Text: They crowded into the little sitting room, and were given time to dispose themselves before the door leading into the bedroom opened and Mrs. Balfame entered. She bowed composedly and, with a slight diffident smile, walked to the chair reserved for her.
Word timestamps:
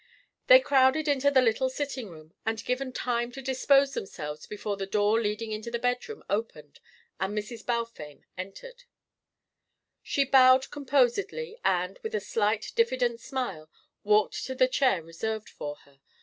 They 0.47 0.59
crowded 0.59 1.07
into 1.07 1.29
the 1.29 1.43
little 1.43 1.69
sitting 1.69 2.09
room, 2.09 2.33
and 2.43 2.59
were 2.59 2.63
given 2.65 2.91
time 2.91 3.31
to 3.33 3.39
dispose 3.43 3.93
themselves 3.93 4.47
before 4.47 4.75
the 4.75 4.87
door 4.87 5.21
leading 5.21 5.51
into 5.51 5.69
the 5.69 5.77
bedroom 5.77 6.23
opened 6.27 6.79
and 7.19 7.37
Mrs. 7.37 7.63
Balfame 7.63 8.23
entered. 8.35 8.85
She 10.01 10.25
bowed 10.25 10.71
composedly 10.71 11.59
and, 11.63 11.99
with 12.01 12.15
a 12.15 12.19
slight 12.19 12.71
diffident 12.75 13.19
smile, 13.19 13.69
walked 14.03 14.43
to 14.45 14.55
the 14.55 14.67
chair 14.67 15.03
reserved 15.03 15.49
for 15.49 15.75
her. 15.85 15.99